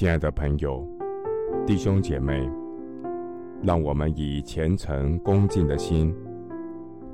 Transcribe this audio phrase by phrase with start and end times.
[0.00, 0.82] 亲爱的朋友、
[1.66, 2.50] 弟兄姐妹，
[3.62, 6.16] 让我们以虔诚恭敬的心，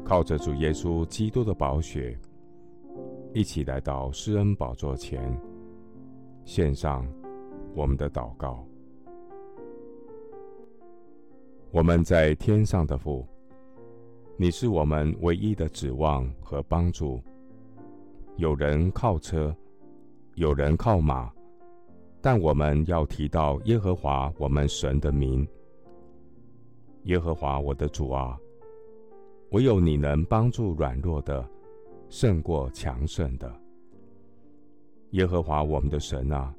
[0.04, 2.16] 靠着主耶稣基督的宝血，
[3.34, 5.36] 一起来到施恩宝座前，
[6.44, 7.04] 献上
[7.74, 8.64] 我们的祷告。
[11.72, 13.26] 我们在天上的父，
[14.36, 17.20] 你是我们唯一的指望和帮助。
[18.36, 19.52] 有人靠车，
[20.36, 21.32] 有人靠马。
[22.26, 25.46] 但我们要提到耶和华我们神的名。
[27.04, 28.36] 耶和华我的主啊，
[29.50, 31.48] 唯有你能帮助软弱的，
[32.08, 33.48] 胜过强盛的。
[35.10, 36.52] 耶和华我们的神啊，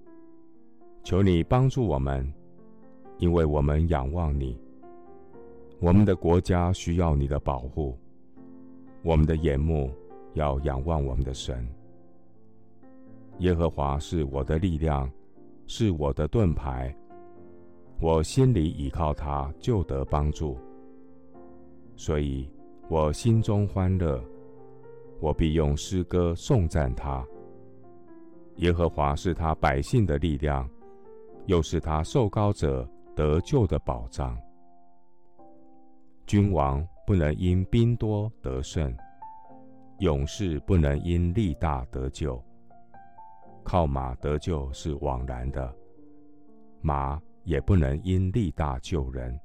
[1.03, 2.33] 求你帮助我们，
[3.17, 4.57] 因为我们仰望你。
[5.81, 7.97] 我们的国家需要你的保护，
[9.03, 9.91] 我们的眼目
[10.33, 11.67] 要仰望我们的神。
[13.39, 15.11] 耶和华是我的力量。
[15.67, 16.95] 是我的盾牌，
[17.99, 20.57] 我心里倚靠他，就得帮助。
[21.95, 22.49] 所以
[22.89, 24.23] 我心中欢乐，
[25.19, 27.25] 我必用诗歌颂赞他。
[28.57, 30.67] 耶和华是他百姓的力量，
[31.47, 34.37] 又是他受膏者得救的保障。
[36.25, 38.95] 君王不能因兵多得胜，
[39.99, 42.41] 勇士不能因力大得救。
[43.67, 45.75] 靠马得救是枉然的，
[46.79, 49.37] 马也不能因力大救人。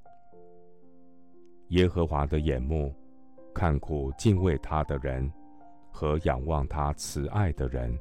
[1.71, 2.95] 耶和华的眼目
[3.53, 5.29] 看顾敬畏他的人
[5.91, 7.99] 和仰望他慈爱的人。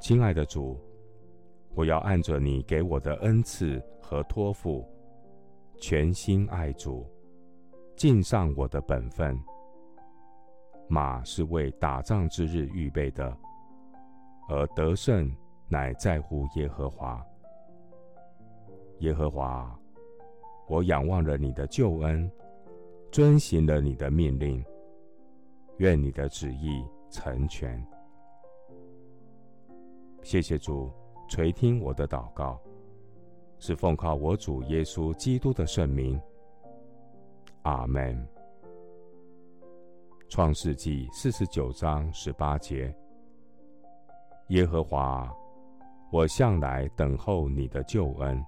[0.00, 0.80] 亲爱的主，
[1.74, 4.88] 我要按着你给我的恩赐和托付，
[5.78, 7.06] 全心爱主，
[7.94, 9.38] 尽上我的本分。
[10.88, 13.36] 马是为打仗之日预备的。
[14.48, 15.30] 而得胜
[15.68, 17.24] 乃在乎耶和华。
[19.00, 19.78] 耶和华，
[20.68, 22.30] 我仰望了你的救恩，
[23.12, 24.64] 遵行了你的命令。
[25.78, 27.84] 愿你的旨意成全。
[30.22, 30.90] 谢谢主
[31.28, 32.58] 垂听我的祷告，
[33.58, 36.18] 是奉靠我主耶稣基督的圣名。
[37.62, 38.26] 阿门。
[40.30, 42.96] 创世纪四十九章十八节。
[44.48, 45.28] 耶和华，
[46.12, 48.40] 我向来等候你的救恩。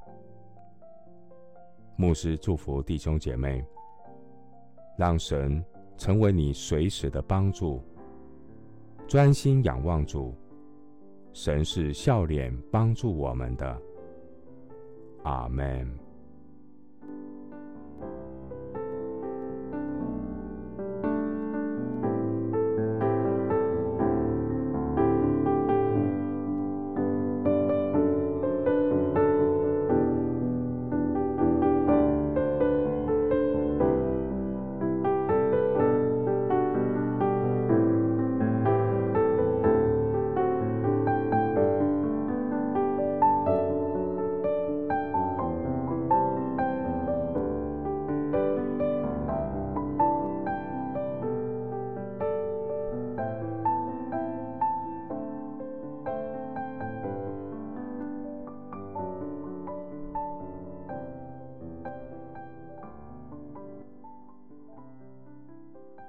[1.97, 3.65] 牧师祝福弟兄姐妹，
[4.97, 5.65] 让神
[5.97, 7.83] 成为你随时的帮助。
[9.09, 10.33] 专心仰望主，
[11.33, 13.83] 神是笑脸帮助我们的。
[15.25, 16.08] 阿门。